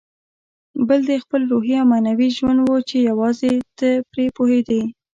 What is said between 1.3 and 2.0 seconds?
روحي او